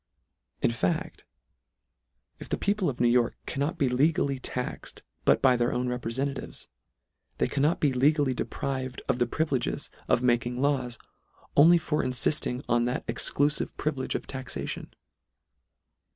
In 0.63 0.71
fact, 0.71 1.25
if 2.39 2.49
the 2.49 2.57
people 2.57 2.89
of 2.89 2.99
New 2.99 3.07
York 3.07 3.35
cannot 3.45 3.77
be 3.77 3.87
legally 3.87 4.39
taxed 4.39 5.03
but 5.25 5.43
by 5.43 5.55
their 5.55 5.71
own 5.71 5.87
reprefentatives, 5.89 6.65
they 7.37 7.47
can 7.47 7.61
not 7.61 7.79
be 7.79 7.93
legally 7.93 8.33
deprived 8.33 9.03
of 9.07 9.19
the 9.19 9.27
privileges 9.27 9.91
of 10.07 10.23
making 10.23 10.59
laws, 10.59 10.97
only 11.55 11.77
for 11.77 12.03
infilling 12.03 12.63
on 12.67 12.85
that 12.85 13.03
ex 13.07 13.31
clufive 13.31 13.77
privilege 13.77 14.15
of 14.15 14.25
taxation. 14.25 14.91